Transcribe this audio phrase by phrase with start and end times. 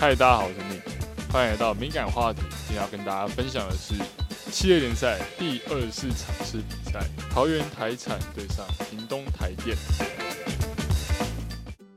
[0.00, 2.40] 嗨，大家好，我是 Nick，欢迎来到敏感话题。
[2.66, 3.94] 今天要跟大家分享的是
[4.50, 9.76] 七月联赛第二十四场次比赛，桃园台产对上屏东台电。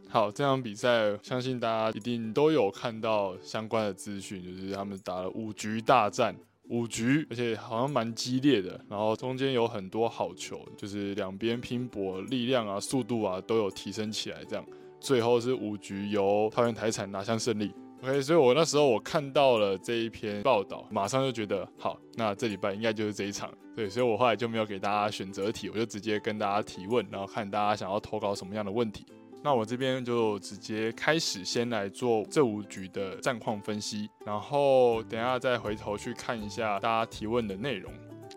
[0.10, 6.36] 好，这场比赛相信大家一定都有看到相关的资讯，就是他们打了五局大战。
[6.68, 14.66] 五局，而且好像蛮激烈的，然后中间有很多好球，就是两边拼搏，力量啊、速度啊都有提升起来，这样
[15.00, 17.74] 最后是五局由桃园台产拿下胜利。
[18.04, 29.06] OK，所以我那时候我看到了这一篇报道，马上就觉得好，那这礼拜应该就是这一场，对，所以我后来就没有给大家选择题，我就直接跟大家提问，然后看大家想要投稿什么样的问题。
[29.42, 37.90] 那我这边就直接开始，先来做这五局的战况分析，然后等下再回头去看一下大家提问的内容。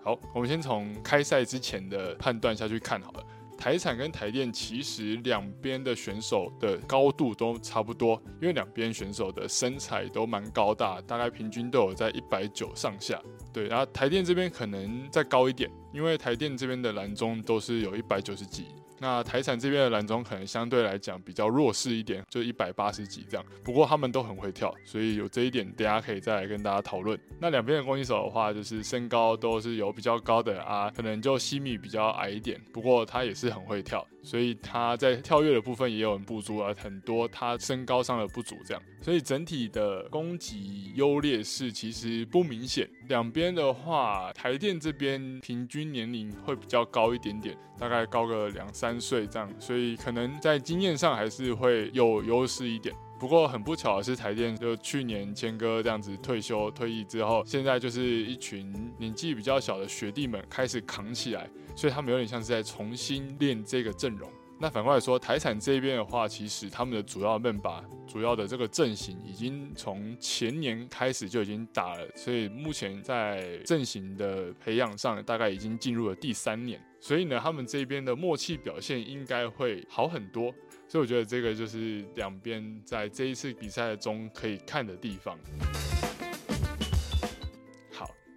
[0.05, 3.26] 好，我们先从开赛之前的判断下去看好了。
[3.57, 13.21] 台产跟台电其实两边的选手的高度都差不多，因为两边选手的身材都蛮高大，大概平均都有在一百九上下。
[13.53, 18.67] 对，然后台电这边可能再高一点，因为台电这边的蓝中都是有一百九十几。
[18.99, 23.45] 那台产这边的蓝中可能相对来讲比较弱势一点，就一百八十几这样。
[23.63, 27.19] 不过他们都很会跳，所以有这一点，大家可以再来跟大家讨论。
[27.39, 34.07] 那两边的攻击手的话，就是身高都是有比较高的啊，可能就西米比较矮一点，不过他也是很会跳。
[34.23, 42.91] 所以他在跳跃的部分也有不足啊，很多他身高上的不足这样，所以整体的攻击优劣势其实不明显。
[43.07, 52.93] 两边的话，台电这边平均年龄会比较高一点点，大概高个两三岁这样，所以可能在经验上还是会有优势一点。
[53.17, 64.29] 不过很不巧的是，台电就去年谦哥这样子退休退役之后，现在就是一群年纪比较小的学弟们开始扛起来，所以他们有点像是在重新练这个阵容。
[64.59, 76.81] 那反过来说，台产这边的话，其实他们的主要阵把、主要的这个阵型已经从前年开始就已经打了，所以目前在阵型的培养上，大概已经进入了第三年。
[76.99, 80.51] 所以呢，他们这边的默契表现应该会好很多。
[80.89, 85.39] 所以我觉得这个就是两边在这一次比赛中可以看的地方。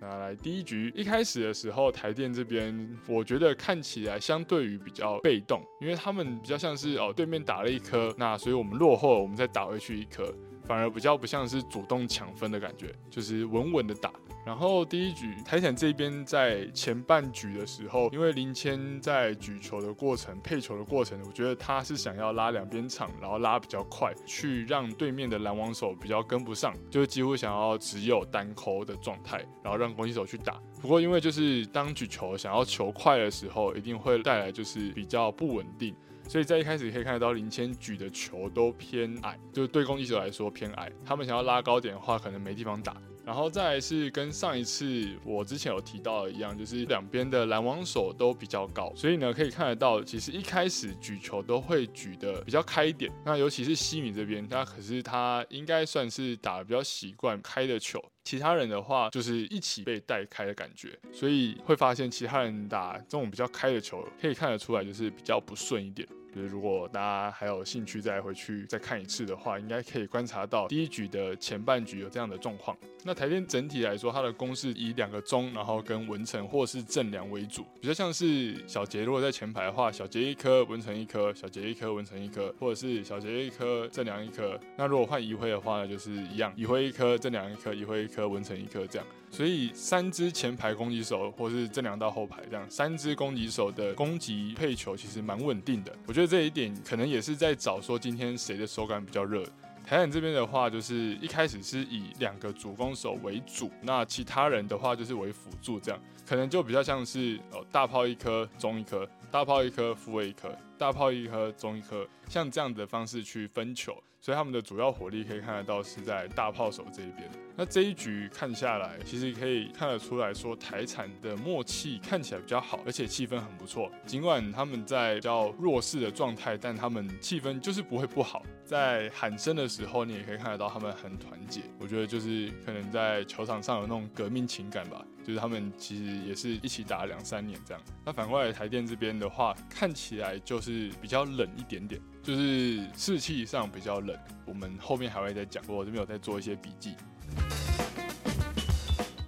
[0.10, 10.34] 拿，来第一局一开始的时候，台电这边我觉得看起来相对于比较被动，因为他们比较像是哦对面打了一颗，那所以我们落后了，我们再打回去一颗。
[10.66, 14.14] 反而比较不像是主动抢分的感觉，就是稳稳的打。
[14.46, 30.60] 然后第一局台产这边在前半局的时候，因为林谦在举球的过程、配球的过程，我觉得他是想要拉两边场，然后拉比较快，去让对面的拦网手比较跟不上，就几乎想要只有单扣的状态，然后让攻击手去打。
[30.82, 35.94] 不过因为就是当举球想要球快的时候，一定会带来就是比较不稳定。
[36.28, 40.92] 所以在一开始可以看得到林谦举的球都偏矮，就是对攻击手来说偏矮。
[41.04, 42.96] 他们想要拉高点的话，可能没地方打。
[43.30, 53.12] 然后再来是跟上一次我之前有提到的一样，就是两边的拦网手都比较高，所以呢可以看得到，其实一开始举球都会举的比较开一点。
[53.24, 66.10] 那尤其是西米这边，他可是他应该算是打的比较习惯开的球，其他人的话就是一起被带开的感觉，所以会发现其他人打这种比较开的球，可以看得出来就是比较不顺一点。
[66.34, 72.78] 就是如果大家还有兴趣再回去再看一次的话，应该可以观察到第一局的前半局有这样的状况。
[73.04, 84.60] 那台电整体来说，它的攻势以两个中，然后跟文成或是正良为主，比较像是小杰如果在前排的话，小杰一颗，文成一颗，小杰一颗，文成一颗，或者是小杰一颗，正良一颗。
[84.76, 89.08] 那如果换移辉的话呢，就是一样，移辉一颗，正良一颗，移辉一颗，文成一颗这样。
[89.32, 95.96] 所以三支前排攻击手，或是这两到后排这样，三支攻击手的攻击配球其实蛮稳定的。
[96.08, 99.44] 我觉得这一点可能也是在找说今天谁的手感比较热。
[99.86, 114.02] 台湾这边的话，就是一开始是以两个主攻手为主，那其他人的话就是为辅助，这样可能就比较像是哦大炮一颗，中一颗，大炮一颗，副位一颗，大炮一颗，中一颗，像这样的方式去分球。
[114.22, 117.30] 所以他们的主要火力可以看得到是在大炮手这一边。
[117.56, 123.90] 那这一局看下来，其实可以看得出来说台产的默契看起来比较好，而且气氛很不错。
[124.06, 128.44] 尽管他们在比较弱势的状态，但他们气氛就是不会不好。
[128.66, 131.62] 在喊声的时候，你也可以看得到他们很团结。
[131.80, 135.06] 我觉得就是可能在球场上有那种革命情感吧。
[135.22, 137.84] 就是他们其实也是一起打两三年这样。
[138.04, 142.00] 那反过来台电这边的话，看起来就是是比较冷一点点。
[142.22, 145.76] 就是士气上比较冷，我们后面还会再讲过。
[145.76, 146.94] 我这边有在做一些笔记。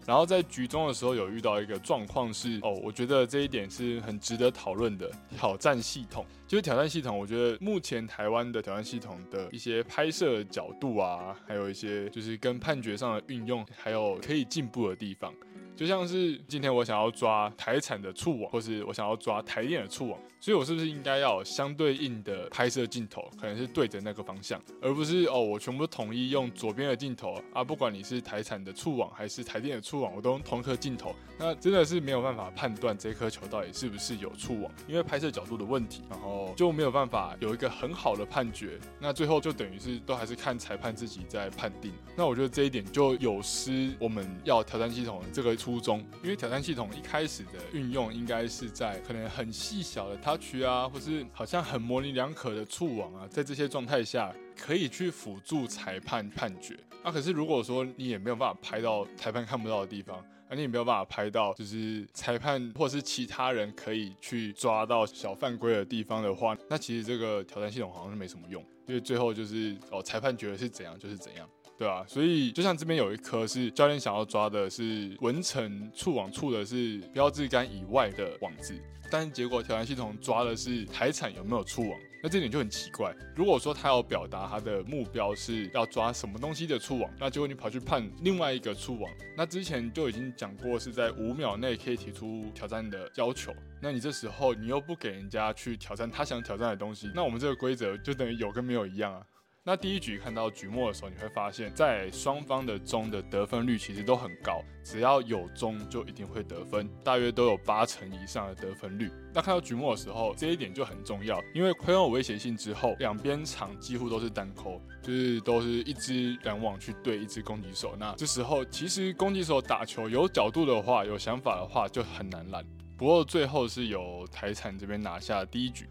[0.06, 6.26] 然后在局中的时候有遇到一个状况是，哦，我觉得这一点是很值得讨论的挑战系统。
[6.48, 15.34] 就是挑战系统，我觉得目前台湾的挑战系统的一些拍摄角度啊，还有一些就是跟判决上的运用，还有可以进步的地方。
[15.82, 56.78] 就像是今天我想要抓台产的触网，或是我想要抓台电的触网，所以我是不是应该要相对应的拍摄镜头，可能是对着那个方向，而不是哦我全部统一用左边的镜头啊，不管你是台产的触网还是台电的触网，我都用同一颗镜头，那真的是没有办法判断这颗球到底是不是有触网，因为拍摄角度的问题，然后就没有办法有一个很好的判决，那最后就等于是都还是看裁判自己在判定，那我觉得这一点就有失我们要挑战系统的这个触初衷，因为挑战系统一开始的运用应该是在可能很细小的 touch 啊，或是好像很模棱两可的触网啊，在这些状态下可以去辅助裁判判决。
[57.06, 71.48] 那可是如果说你也没有办法拍到裁判看不到的地方，而你也没有办法拍到就是裁判或是其他人可以去抓到小犯规的地方的话，那其实这个挑战系统好像是没什么用，因为最后就是哦裁判觉得是怎样就是怎样。
[71.82, 78.80] 对啊，所以就像这边有一颗是教练想要抓的是文成触网触的是标志杆以外的网子，
[79.10, 83.12] 但是结果挑战系统抓的是台产有没有触网，那这点就很奇怪。
[83.36, 93.52] 如果说他要表达他的目标是要抓什么东西的触网，那结果你跑去判另外一个触网，那之前就已经讲过是在五秒内可以提出挑战的要求，
[93.82, 99.26] 那你这时候你又不给人家去挑战他想挑战的东西，那我们这个规则就等于有跟没有一样啊。
[99.64, 109.12] 那第一局看到局末的时候，你会发现在双方的中的得分率其实都很高，只要有中就一定会得分，大约都有八成以上的得分率。
[109.32, 117.96] 那看到局末的时候，这一点就很重要，因为亏有威胁性之后，两边场几乎都是单扣，就是都是一支拦网去对一支攻击手。
[118.00, 122.66] 那这时候其实攻击手打球有角度的话，有想法的话就很难拦。
[122.98, 125.88] 不过最后是由台产这边拿下第一局。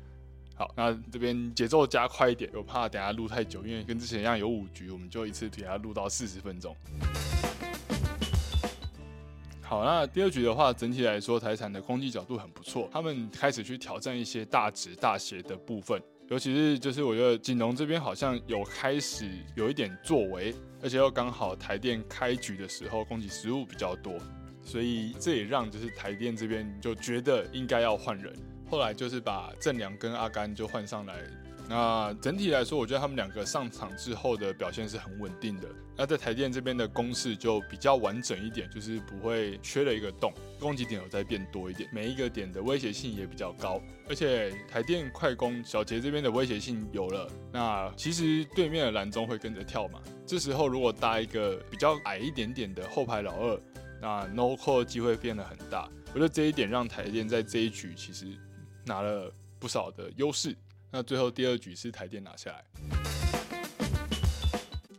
[0.60, 6.76] 好，那这边节奏加快一点，我怕等下录太久，因为跟之前一样有五局，我们就一次给它录到四十分钟。
[9.62, 15.98] 好，那第二局的话，整体来说台产的攻击角度很不错，他们开始去挑战一些大直大斜的部分，
[16.28, 24.12] 尤其是就是我觉得锦龙这边好像有开始有一点作为，而且又刚好台电开局的时候攻击失误比较多，
[24.62, 28.30] 所以这也让就是台电这边就觉得应该要换人。
[28.70, 31.24] 后来就是把郑良跟阿甘就换上来，
[31.68, 35.68] 那整体来说，我觉得他们两个上场之后的表现是很稳定的。
[35.96, 43.82] 那在台电这边的攻势就比较完整一点，就是不会缺了一个洞，攻击点有在变多一点，每一个点的威胁性也比较高。
[44.08, 50.00] 而且台电快攻小杰这边的威胁性有了，那其实对面的蓝中会跟着跳嘛。
[50.24, 53.60] 这时候如果搭一个比较矮一点点的后排老二，
[54.00, 55.88] 那 no call 机会变得很大。
[56.12, 58.26] 我觉得这一点让台电在这一局其实。
[58.84, 60.56] 拿了不少的优势，
[60.90, 62.64] 那最后第二局是台电拿下来。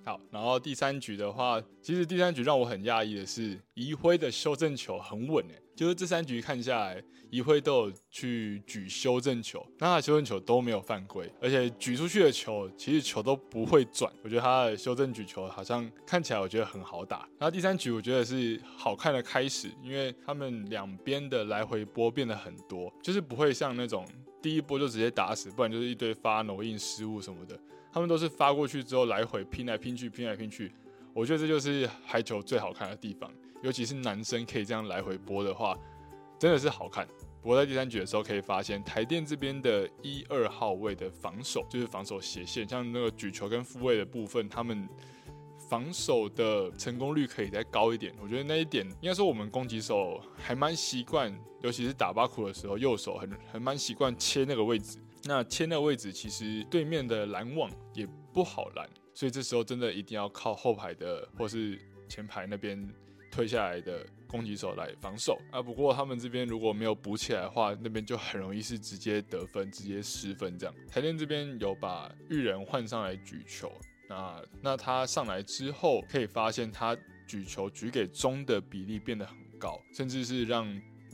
[0.03, 17.27] 好，然后第三局的话，其实第三局让我很讶异的是，宜辉的修正球很稳诶，就是这三局看下来，一辉都有去举修正球，那他修正球都没有犯规，而且举出去的球其实球都不会转，我觉得他的修正举球好像看起来我觉得很好打。
[17.39, 24.05] 然后第三局我觉得是好看的开始，因为他们两边的来回波变得很多，就是不会像那种
[24.39, 27.59] 第一波就直接打死，不然就是一堆发挪印失误什么的。
[27.91, 30.71] 他们都是发过去之后来回拼来拼去，拼来拼去。
[31.11, 35.77] 我觉得这就是排球最好看的地方，尤其是男生可以这样来回播的话，
[36.39, 37.07] 真的是好看。
[37.41, 44.87] 不过在第三局的时候可以发现，台电这边的一二号位的防守就是防守斜线，像那个举球跟复位的部分，他们
[45.69, 48.13] 防守的成功率可以再高一点。
[48.21, 54.99] 我觉得那一点应该说我们攻击手还蛮习惯，尤其是打巴库的时候，右手很很蛮习惯切那个位置。
[55.23, 62.87] 那切那个位置，其实对面的拦网也不好拦，所以这时候真的一定要靠后排的或是前排那边
[63.31, 65.61] 推下来的攻击手来防守啊。
[65.61, 70.75] 不过他们这边如果没有补起来的话，那边就很容易是直接得分，直接失分这样。
[70.89, 73.71] 台电这边有把玉人换上来举球，
[74.09, 76.95] 那那他上来之后，可以发现他
[77.25, 80.67] 举球举给中的比例变得很高，甚至是让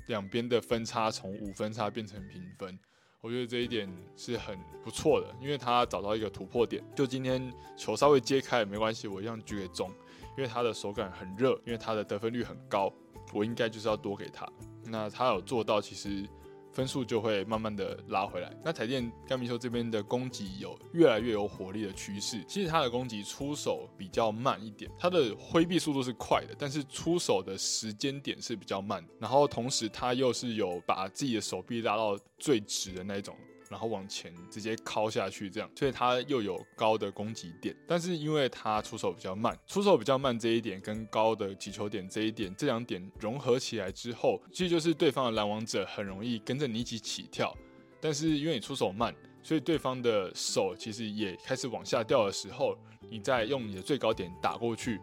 [0.08, 2.78] 两边的分差从五分差变成平分。
[3.20, 6.84] 我觉得这一点是很不错的，因为他找到一个突破点。
[6.96, 9.92] 就今天球稍微揭开也没关系，我一样举给中，
[10.38, 12.94] 因为他的手感很热，因为他的得分率很高，
[13.34, 14.48] 我应该就是要多给他。
[14.86, 16.26] 那他有做到，其实
[16.72, 18.56] 分数就会慢慢的拉回来。
[18.64, 29.04] 那台电甘明秀这边的攻击有越来越有火力的趋势，其实他的攻击出手比较慢一点，他的挥臂速度是快的，但是出手的时间点是比较慢。
[29.20, 33.36] 然后同时他又是有把自己的手臂拉到最直的那种。
[33.70, 47.56] 然后往前直接敲下去，这样，所以它又有高的攻击点，但是因为它出手比较慢，出手比较慢这一点跟高的击球点这一点，这两点融合起来之后，其实就是对方的拦网者很容易跟着你一起起跳，
[48.00, 52.78] 但是因为你出手慢，所以对方的手其实也开始往下掉的时候，
[53.10, 55.00] 你再用你的最高点打过去，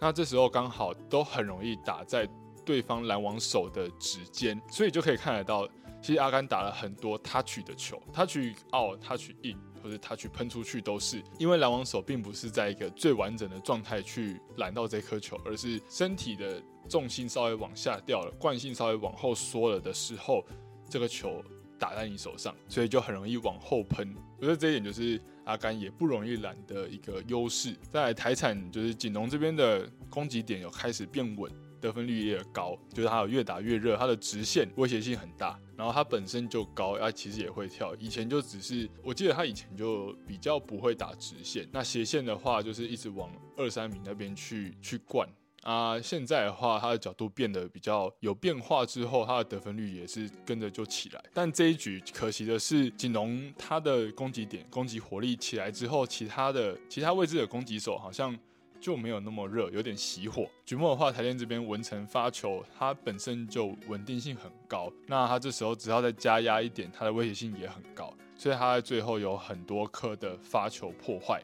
[0.00, 2.28] 那这时候刚好都很容易打在
[2.64, 5.68] 对方拦网手的指尖，所以就可以看得到。
[6.02, 20.44] 其实阿甘打了很多他取的球，他取奥，他取硬，或者他取喷出去都是，因为拦网手并不是在一个最完整的状态去拦到这颗球，而是身体的重心稍微往下掉了，惯性稍微往后缩了的时候，
[20.88, 21.44] 这个球
[21.78, 24.14] 打在你手上，所以就很容易往后喷。
[24.38, 27.76] 我觉得这一点就是阿甘也不容易拦的一个优势。
[27.92, 31.52] 在台产就是锦龙这边的攻击点有开始变稳。
[31.80, 37.94] 得分率也高，就是他有越打越热，他的直线威胁性很大，然后他本身就高，他其实也会跳。
[37.98, 45.26] 以前就只是，我记得他以前就比较不会打直线，那斜线的话就是一直往二三米那边去去灌
[45.62, 45.98] 啊。
[45.98, 51.24] 现在的话，他的角度变得比较有变化之后，他的得分率也是跟着就起来。
[51.32, 58.38] 但这一局可惜的是，锦龙他的攻击点、攻击火力起来之后，其他的其他位置的攻击手好像。
[58.80, 60.48] 就没有那么热，有点熄火。
[60.64, 71.42] 橘木的话，台电这边文成发球，它本身就稳定性很高，那它这时候只要再加压一点，它的威胁性也很高，所以它在最后有很多颗的发球破坏。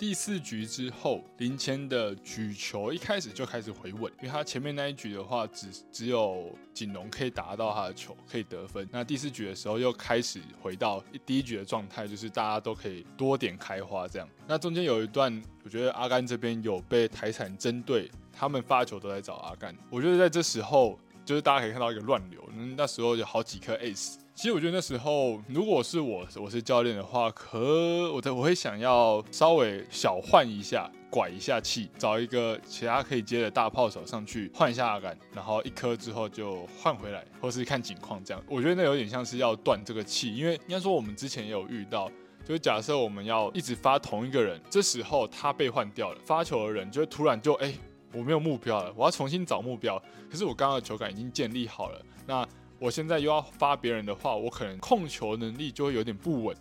[0.00, 8.88] 第四局之后，林谦的举球一开始就开始回稳，因为他前面那一局的话，只只有锦龙可以打到他的球，可以得分。
[8.90, 14.26] 那第四局的时候又开始回到第一局的状态，就是大家都可以多点开花这样。
[14.46, 15.30] 那中间有一段，
[15.64, 19.76] 我觉得阿甘这边有被台产针对，他们发球都在找阿甘。
[19.90, 22.42] 我觉得在这时候，就是大家可以看到一个乱流，
[22.74, 24.14] 那时候有好几颗 ace。
[24.40, 38.42] 其实我觉得那时候，如果是我，我是教练的话，可我的我会想要稍微小换一下，拐一下气，找一个其他可以接的大炮手上去换一下阿甘，然后一颗之后就换回来，或是看景况这样。
[38.48, 42.10] 我觉得那有点像是要断这个气，因为应该说我们之前也有遇到，
[42.42, 47.74] 就是假设我们要一直发同一个人，这时候他被换掉了，发球的人就会突然就哎，
[48.14, 52.48] 我没有目标了，我要重新找目标，可是我刚刚的球感已经建立好了，那。
[52.80, 56.56] 我现在又要发别人的话，我可能控球能力就会有点不稳，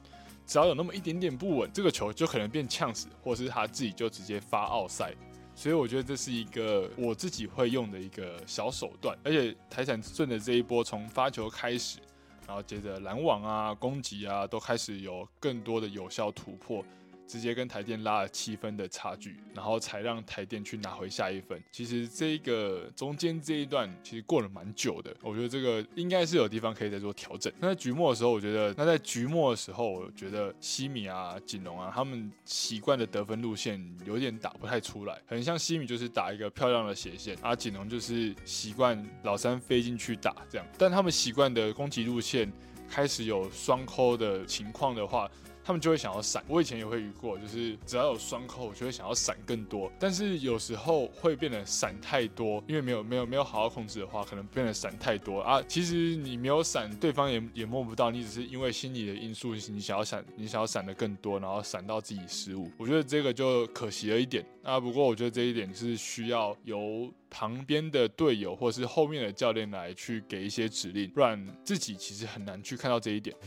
[0.45, 5.15] 只要有那么一点点不稳，这个球就可能变呛死，或者是他自己就直接发奥赛。
[5.55, 11.99] 所以我觉得这是一个我自己会用的一个小手段，而且台产顺的这一波从发球开始，
[12.45, 16.83] 然后接着拦网啊、攻击啊，都开始有更多的有效突破。
[17.29, 21.61] 直接跟台电拉了七分的差距，然后才让台电去拿回下一分。
[21.71, 27.53] 其实这个中间这一段其实过了蛮久的，我觉得这个应该是有地方可以再做调整。
[27.59, 40.65] 那在局末的时候，我觉得那在局末的时候，我觉得西米啊、锦龙啊，他们习惯的得分路线有点打不太出来，很像西米就是打一个漂亮的斜线，而锦龙就是习惯老三飞进去打这样。
[40.79, 42.51] 但他们习惯的攻击路线
[42.89, 45.29] 开始有双扣的情况的话。
[45.69, 49.91] 他们就会想要闪，我以前也会遇过，就是只要有双扣，我就会想要闪更多。
[49.99, 55.61] 但是有时候会变得闪太多，因为没有没有没有好好控制的话，可能变得闪太多啊。
[55.67, 62.71] 其实你没有闪，对方也也摸不到，你只是因为心理的因素，你想要闪，你想要闪的更多，然后闪到自己失误。
[62.75, 64.79] 我觉得这个就可惜了一点啊。
[64.79, 73.37] 不过我觉得这一点是需要由旁边的队友或是后面的教练来去给一些指令，不然自己其实很难去看到这一点。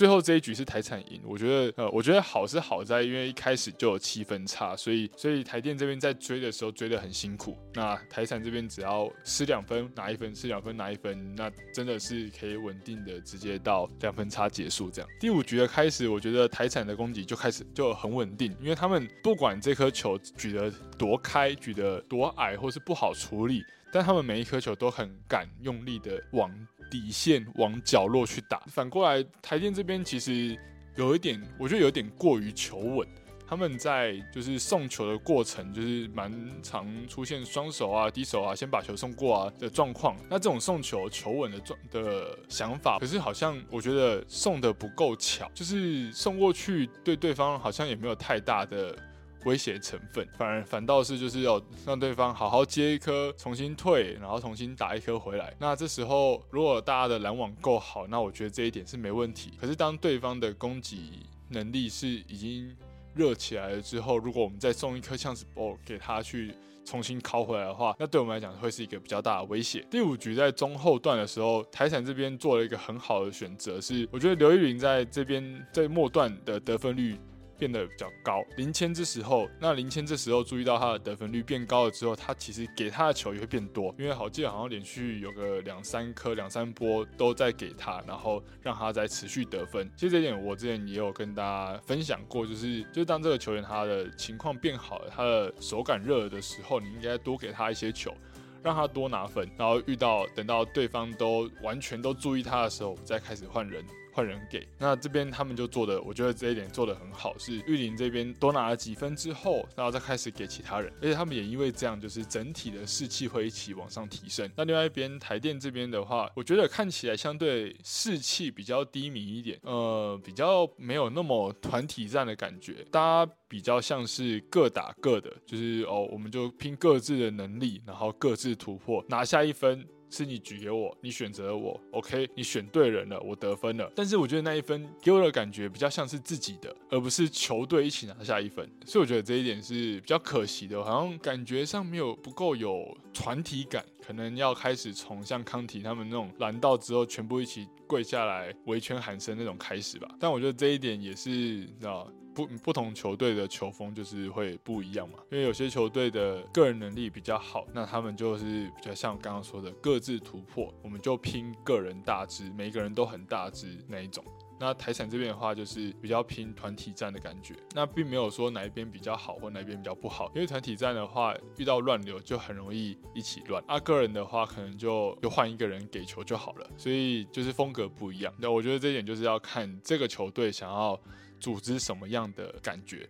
[0.00, 7.54] 最后这一局是台产赢，我觉得呃，我觉得好是好在，因为一开始就有七分差，所以所以台电这边在追的时候追得很辛苦。
[7.74, 15.10] 那台产这边只要失两分拿一分，失两分拿一分，那真的是可以稳定的直接到两分差结束这样。
[15.20, 26.50] 第五局的开始，我觉得台产的攻击就开始就很稳定，因为他们不管这颗球举得多开，举得多矮，或是不好处理，但他们每一颗球都很敢用力的往。
[26.90, 30.58] 底线往角落去打，反过来台电这边其实
[30.96, 33.06] 有一点，我觉得有点过于求稳。
[33.48, 36.32] 他们在就是送球的过程，就是蛮
[36.62, 40.16] 常出现双手啊、低手啊，先把球送过啊的状况。
[40.28, 48.96] 那这种送球求稳的状的想法，可是好像我觉得送的不够巧，就是送过去对对方好像也没有太大的
[49.44, 55.54] 威胁成分，反而反倒是就是要让对方好好接一颗，重新退，然后重新打一颗回来。
[55.58, 59.52] 那这时候如果大家的拦网够好，那我觉得这一点是没问题。
[59.60, 62.76] 可是当对方的攻击能力是已经
[63.14, 66.54] 热起来了之后，如果我们再送一颗呛死 ball 给他去。
[66.82, 69.86] 重新拷回来的话，那对我们来讲会是一个比较大的威胁。
[69.88, 77.16] 第五局在中后段的时候，台产这边做了一个很好的选择，是我觉得刘玉玲在这边在末段的得分率。
[77.60, 78.42] 变得比较高。
[78.56, 89.88] 林谦这时候，那林谦这时候注意到他的得分率变高了之后，他其实给他的球也会变多，因为好记得好像连续有个两三颗、两三波都在给他，然后让他在持续得分。
[89.94, 98.14] 其实这点我之前也有跟大家分享过，就是就是当这个球员他的情况变好了，他的手感热了的时候，你应该多给他一些球，
[98.62, 103.84] 让他多拿分，然后遇到等到对方都完全都注意他的时候，再开始换人。
[104.12, 114.50] 换人给那这边他们就做的，我觉得这一点做的很好，是玉林这边多拿了几分之后，然后再开始给其他人，而且他们也因为这样，就是整体的士气会一起往上提升。
[114.56, 129.86] 那另外一边台电这边的话，我觉得看起来相对士气比较低迷一点，呃，比较没有那么团体战的感觉，大家比较像是各打各的，就是哦，我们就拼各自的能力，然后各自突破，拿下一分。
[130.10, 133.90] 是你举给我，你选择了我，OK，你选对人了，我得分了。
[133.94, 150.08] 但是我觉得那一分给我的感觉比较像是自己的，而不是球队一起拿下一分，所以我觉得这一点是比较可惜的，好像感觉上没有不够有团体感，可能要开始从像康体他们那种拦到之后全部一起跪下来围圈喊声那种开始吧。
[150.18, 152.10] 但我觉得这一点也是，你知道。
[152.32, 164.24] 不不同球队的球风就是会不一样嘛，因为有些球队的个人能力比较好，那他们就是比较像刚刚说的各自突破，我们就拼个人大只，每个人都很大只那一种。
[164.60, 178.32] 那台产这边的话，就是比较拼团体战的感觉，那并没有说哪一边比较好或哪一边比较不好，因为团体战的话遇到乱流就很容易一起乱，啊个人的话可能就就换一个人给球就好了，所以就是风格不一样。
[178.38, 181.00] 那我觉得这一点就是要看这个球队想要。
[181.40, 183.08] 组织什么样的感觉？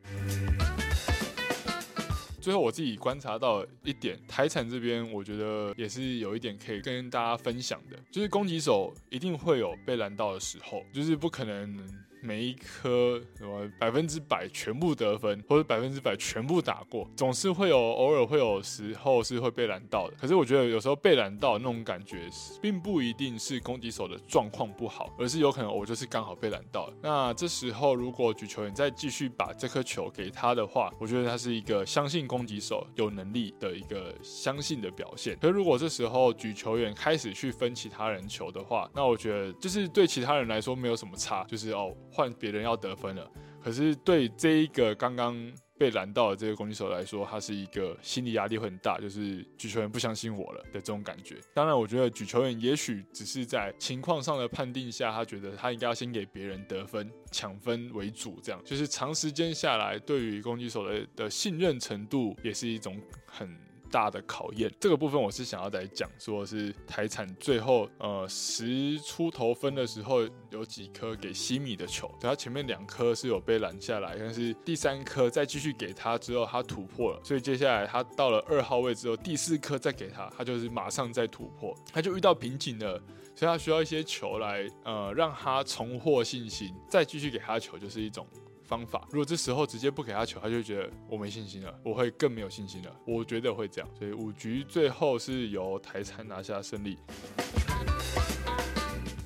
[2.40, 11.78] 最后我自己观察到一点，台产这边我觉得也是有一点可以跟大家分享的，就是攻击手一定会有被拦到的时候，就是不可能。
[12.22, 20.16] 每一颗什么百分之百全部得分，或者百分之百全部打过，总是会有偶尔会有时候是会被拦到的。
[20.20, 22.28] 可是我觉得有时候被拦到那种感觉，
[22.60, 26.94] 并不一定是攻击手的状况不好，而是有可能我就是刚好被拦到了。
[27.02, 35.38] 那这时候如果举球员再继续把这颗球给他的话，我觉得他是一个相信攻击手有能力的一个相信的表现。
[35.40, 41.94] 可如果这时候举球员开始去分其他人球的话，那我觉得就是对其他人来说没有什么差，就是哦。
[42.10, 43.30] 换别人要得分了，
[43.62, 45.36] 可是对这一个刚刚
[45.78, 51.36] 被拦到的这个攻击手来说，他是一个心理压力很大，就是举球员不相信我了的这种感觉。
[51.54, 63.69] 当然，我觉得举球员也许只是在情况上的判定下，他觉得他应该要先给别人得分、抢分为主，这样就是长时间下来，对于攻击手的的信任程度也是一种很。
[63.90, 83.02] 大的考验，这个部分我是想要来讲，说是台产最后呃十出头分的时候，有几颗给西米的球，他前面两颗是有被拦下来，但是第三颗再继续给他之后，他突破了，所以接下来他到了二号位之后，第四颗再给他，他就是马上再突破，他就遇到瓶颈了，
[83.34, 88.26] 所以他需要一些球来呃让他重获信心，再继续给他球就是一种。
[88.70, 92.96] 方法，如果这时候直接不给他球，他就觉得我没信心了，我会更没有信心了。
[93.04, 96.96] 我觉得会这样，所以五局最后是由台餐拿下胜利。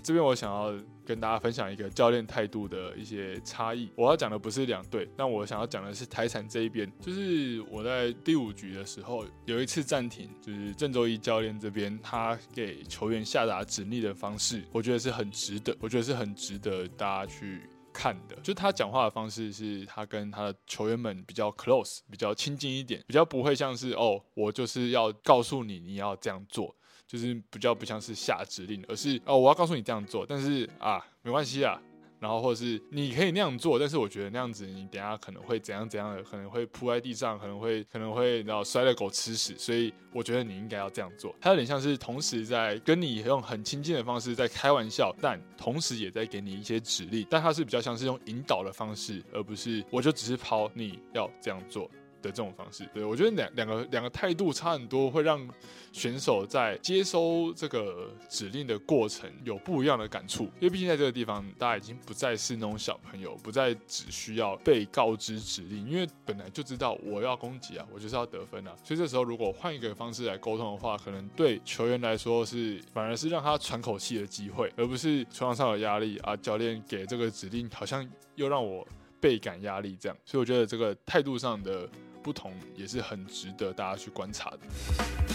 [0.03, 3.91] 这边我想要跟大家分享一个教练态度的一些差异。
[3.97, 6.91] 我要讲的不是两队，但我想要讲的是台产这一边。
[7.01, 17.63] 就是我在第五局的时候有一次暂停，就是郑州一教练这边他给球员下达指令的方式，我觉得是很值得，我觉得是很值得大家去。
[17.95, 26.75] 看的，就他讲话的方式是他跟他的球员们比较 close，比较亲近一点，比较不会像是哦，我就是要告诉你你要这样做，
[27.07, 31.81] 就是比较不像是下指令，而是哦，我要告诉你这样做，但是啊，没关系啊。
[32.25, 41.35] 然后，或者是你可以那样做，但是我觉得那样子你等下可能会怎样怎样的，可能会扑在地上，可能会可能会然后摔了狗吃屎，所以我觉得你应该要这样做。
[41.39, 51.91] 他有点像是同时在跟你用很亲近的方式在开玩笑，但同时也在给你一些指令，但他是比较像是用引导的方式，而不是我就只是抛你要这样做。
[52.25, 52.85] 的这种方式。
[52.93, 55.49] 对我觉得两两个两个态度差很多，会让
[55.93, 60.45] 选手在接收这个指令的过程有不一样的感触。
[60.59, 68.75] 因为毕竟在这个地方，大家已经不再是那种小朋友，不再只需要被告知指令，因为本来就知道我要攻击啊，我就是要得分啊。
[68.83, 78.87] 所以这时候如果换一个方式来沟通的话，可能对球员来说是反而是让他喘口气的机会，而不是球场上有压力啊，教练给这个指令好像又让我。
[79.21, 81.89] 倍感压力，这样，所以我觉得这个态度上的
[82.25, 85.34] 不同也是很值得大家去观察的。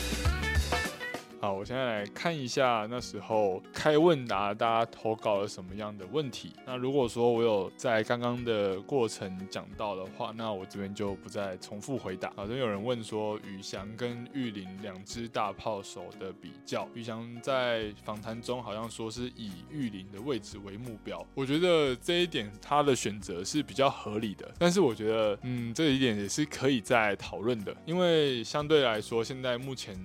[1.42, 6.52] 好，我现在来看一下那时候开问答，大家投稿了什么样的问题。
[6.66, 12.30] 那如果说我有在刚刚的过程讲到的话，那我这边就不再重复回答。
[12.36, 21.26] 好像有人问说宇翔跟玉林两只大炮手的比较，宇翔在访谈中好像说是以玉林的位置为目标。
[21.36, 29.98] 我觉得这一点他的选择是比较合理的，但是我觉得，嗯，这一点也是可以再讨论的，因为相对来说，现在目前。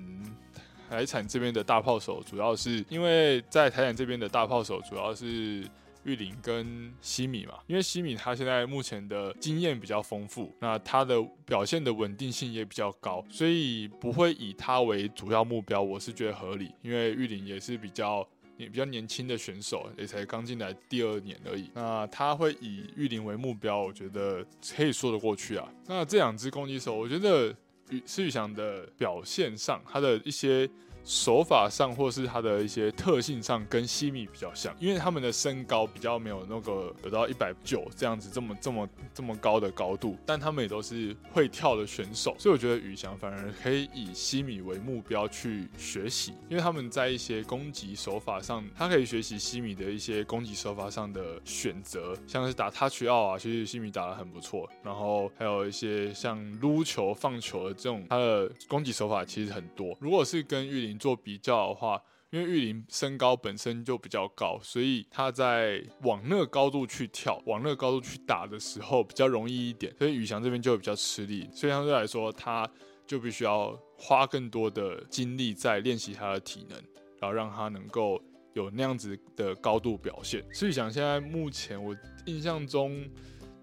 [0.94, 5.68] 台产这边的大炮手，主要是因为在台产这边的大炮手，主要是
[6.04, 7.54] 玉林跟西米嘛。
[7.66, 16.72] 因为西米他现在目前的经验比较丰富，那他的表现的稳定性也比较高，所以不会以他为主要目标，我是觉得合理。
[16.80, 18.24] 因为玉林也是比较
[18.56, 21.68] 也比较年轻的选手，也才刚进来第二年而已。
[21.74, 25.68] 那他会以玉林为目标，我觉得可以说得过去啊。
[25.88, 27.52] 那这两支攻击手，我觉得。
[27.90, 30.68] 宇施宇翔的表现上，他的一些
[31.04, 57.74] 手法上，或是他的一些特性上，跟西米比较像，因为他们的身高比较没有那个有到一百九这样子这么这么这么高的高度，但他们也都是会跳的选手，所以我觉得宇翔反而可以以西米为目标去学习，因为他们在一些攻击手法上，他可以学习西米的一些攻击手法上的选择，像是打 touch out 啊，其实西米打的很不错，然后还有一些像撸球、放球的。
[57.74, 59.94] 这种他的攻击手法其实很多。
[60.00, 69.94] 如果是跟玉林做比较的话，因为玉林身高本身就比较高，所以他在往那个高度去跳、往那个高度去打的时候比较容易一点。
[69.98, 72.68] 所以宇翔这边就会比较吃力，所以相对来说，他
[73.06, 76.78] 就必须要花更多的精力在练习他的体能，
[77.20, 78.20] 然后让他能够
[78.54, 80.44] 有那样子的高度表现。
[80.52, 83.08] 所以想现在目前我印象中。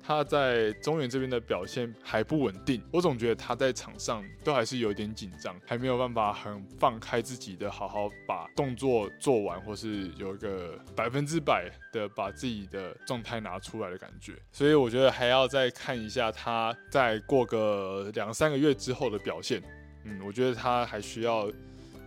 [0.03, 14.33] 他在中原这边的表现还不稳定，我总觉得他在场上都还是有点紧张，还没有办法很放开自己的，好好把动作做完，或是有一个百分之百的把自己的状态拿出来的感觉。
[14.51, 19.61] 所以我觉得还要再看一下他在过个两三个月之后的表现。
[20.03, 21.51] 嗯，我觉得他还需要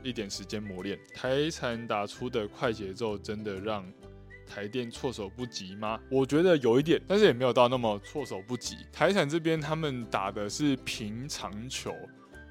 [0.02, 0.98] 一点时间磨练。
[1.14, 3.84] 台产打出的快节奏真的让。
[4.44, 6.00] 台电措手不及吗？
[6.10, 8.76] 我觉得有一点，但是也没有到那么措手不及。
[8.92, 11.94] 台产这边他们打的是平长球，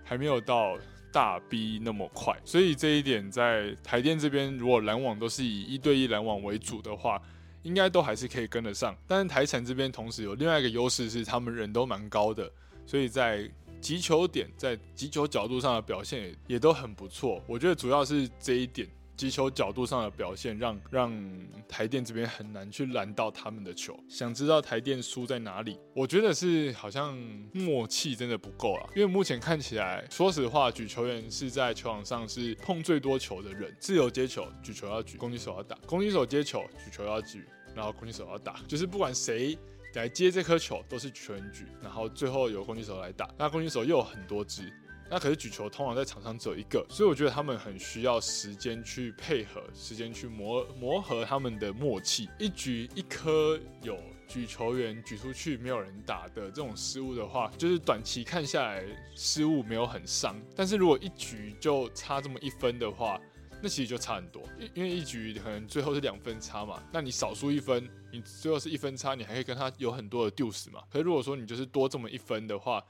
[0.03, 0.77] 还没有到
[1.11, 7.21] 大 B 那么快，所以这一点在台电这边，如果拦网都是以一对一拦网为主的话，
[7.61, 8.95] 应该都还是可以跟得上。
[9.07, 12.51] 但是台产这边同时有另外一个优势是，他们人都蛮高的，
[12.85, 17.43] 所以在击球点、在击球角度上的表现也也都很不错。
[17.47, 18.87] 我觉得主要是这一点。
[19.15, 23.97] 击球角度上的表现，让让台电这边很难去拦到他们的球。
[24.09, 25.79] 想知道台电输在哪里？
[25.93, 27.15] 我觉得是好像
[27.53, 28.89] 默契真的不够啊。
[28.95, 33.75] 因为目前看起来，说实话，举球员是在球场上是碰最多球的人。
[33.79, 37.45] 自由接球，举球要举；攻击手要打，攻击手接球，举球要举，
[37.75, 38.59] 然后攻击手要打。
[38.67, 39.57] 就是不管谁
[39.93, 43.29] 来接这颗球，都是全举，然后最后由攻击手来打。
[43.37, 44.73] 那攻击手又有很多支。
[45.13, 52.27] 那可是举球通常在场上只有一个，所以我觉得他们很需要时间去配合，时间去磨磨合他们的默契。
[52.39, 53.95] 一局一颗有
[54.27, 60.35] 举球员举出去没有人打的这种失误的话，就是短期看下来失误没有很伤。
[60.55, 63.21] 但是如果一局就差这么一分的话，
[63.61, 64.41] 那其实就差很多。
[64.59, 70.81] 因因为一局可能最后是两分差嘛，那你少输一分，你最后是一分差，你还可以跟他有很多的丢死嘛。
[70.91, 72.83] 可是如果说你就是多这么一分的话，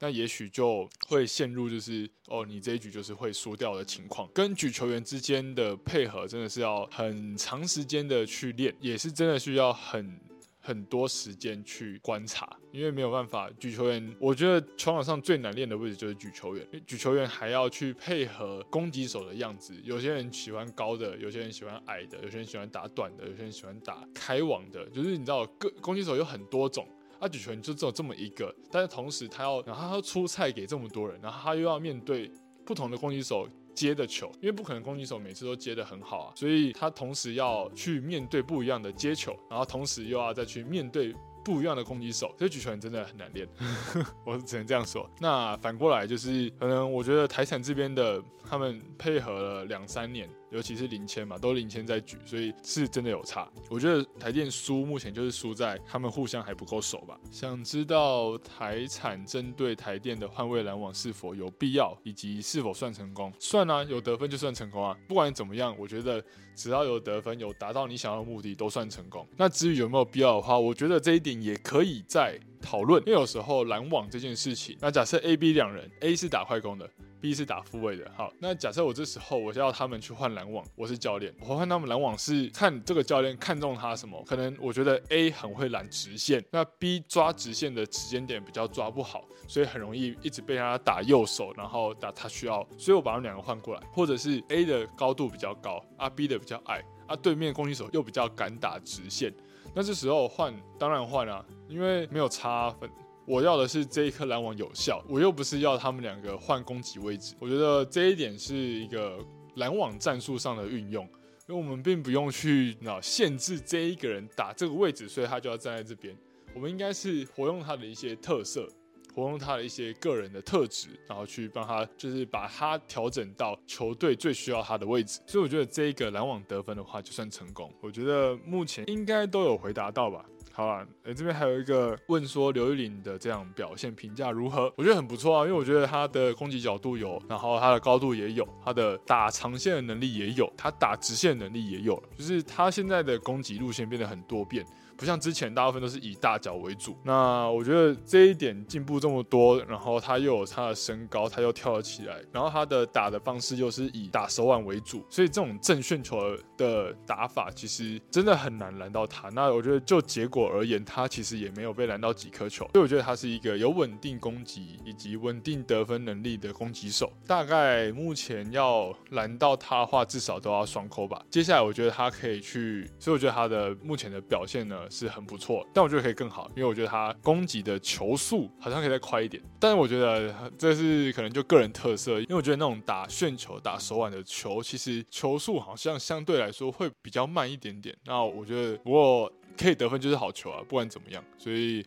[0.00, 4.28] 那也许就会陷入就是哦，你这一局就是会输掉的情况。
[4.32, 10.18] 跟举球员之间的配合真的是要很长时间的去练，也是真的需要很
[10.58, 13.50] 很多时间去观察，因为没有办法。
[13.58, 19.74] 举球员，我觉得球场上最难练的位置就是举球员，举球员还要去配合攻击手的样子。
[19.84, 26.88] 有些人喜欢高的，有些人喜欢矮的，有些人喜欢打短的，有些人喜欢打开网的，就是你知道，各攻击手有很多种。
[27.20, 32.30] 他举球就只有这么一个，但是同时他要，然后他要出菜给这么多人，然后他又要面对
[32.64, 43.46] 不同的攻击手接的球，因为不可能攻击手每次都接的很好啊，所以他同时要去面对不一样的接球，然后同时又要再去面对不一样的攻击手，所以举球真的很难练，
[44.24, 45.08] 我只能这样说。
[45.20, 50.28] 那反过来就是，可能我觉得台产这边的他们配合了两三年。
[50.50, 53.48] 尤其是零签嘛，都零签在举，所以是真的有差。
[53.68, 57.18] 我觉得台电输目前就是输在他们互相还不够熟吧。
[57.30, 63.32] 想知道台产针对台电的换位拦网是否有必要，以及是否算成功？
[63.38, 64.96] 算啊，有得分就算成功啊。
[65.06, 66.22] 不管怎么样，我觉得
[66.54, 69.26] 只要有得分，有达到你想要的目的，都算成功。
[69.36, 73.00] 那至于有没有必要的话，我觉得这一点也可以再讨论。
[73.06, 76.90] 因为有时候拦网这件事情，那假设 A、B 两人，A 是打快攻的。
[77.20, 84.22] B 是打复位的，好，那假设我这时候我要他们去换篮网，我是教练，我换他们篮网是看这个教练看中他什么？
[84.26, 99.30] 可能我觉得 A 很会拦直线，那 B 抓直线的时间点比较抓不好，所以很容易一直被他打右手，然后打他需要，所以我把他们两个换过来，或者是 A 的高度比较高，啊 B 的比较矮，啊对面攻击手又比较敢打直线，
[99.74, 102.90] 那这时候换当然换啊，因为没有差分。
[103.26, 107.34] 我要的是这一颗篮网有效，我又不是要他们两个换攻击位置。
[107.38, 109.18] 我觉得这一点是一个
[109.56, 111.04] 篮网战术上的运用，
[111.48, 116.16] 因为我们并不用去那限制这一个人打这个位置，所以他就要站在这边。
[116.54, 118.66] 我们应该是活用他的一些特色，
[119.14, 125.20] 活用他的一些个人的特质，然后去帮他，就是把他调整到球队最需要他的位置。
[125.26, 127.72] 所以我觉得这一个篮网得分的话，就算成功。
[127.80, 130.24] 我觉得目前应该都有回答到吧。
[130.52, 134.70] 好了，哎，这边还有一个问说刘玉玲的这样表现评价如何？
[134.76, 144.66] 我觉得很不错啊，因为我觉得他的攻击角度有，然后他的高度也有，他的打长线的能力也有，他打直线能力也有，就是他现在的攻击路线变得很多变。
[145.00, 159.30] 不像之前大部分都是以大脚为主，那我觉得这一点进步这么多，然后他又有他的身高，他又跳了起来，然后他的打的方式又是以打手腕为主，所以这种正旋球的打法其实真的很难拦到他。
[159.30, 167.10] 那我觉得就结果而言，他其实也没有被拦到几颗球，所以我觉得他是一个有稳定攻击以及稳定得分能力的攻击手。
[167.26, 171.24] 大概目前要拦到他的话，至少都要双扣吧。
[171.30, 174.76] 接下来我觉得他可以去，所以我觉得他的目前的表现呢。
[174.90, 179.42] 是很不错，但我觉得可以更好，因为我觉得他攻击的球速好像可以再快一点。
[179.58, 187.96] 但是我觉得这是可能就个人特色，因为我觉得那种打旋球、打手腕的球，其实球速好像相对来说会比较慢一点点。
[188.04, 191.82] 那我觉得不过可以得分就是好球啊，不管怎么样，所以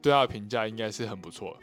[0.00, 1.56] 对他的评价应该是很不错。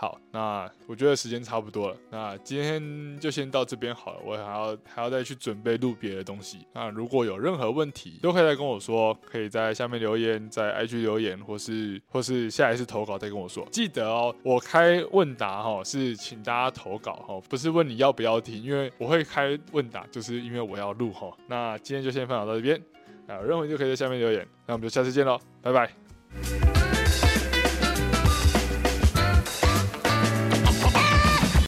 [0.00, 4.20] 好，那我觉得时间差不多了，那今天就先到这边好了。
[4.24, 6.64] 我还要还要再去准备录别的东西。
[6.72, 13.66] 那如果有任何问题，都可以再跟我说，可以在下面留言，在 IG 留言，或是或是下一次投稿再跟我说。
[13.72, 21.36] 记得哦，我开问答哈，是请大家投稿哈，不是问你要不要听，因为我会开问答，就是因为我要录哈。
[21.48, 22.80] 那今天就先分享到这边，
[23.26, 24.46] 那有任何就可以在下面留言。
[24.64, 26.77] 那我们就下次见喽，拜拜。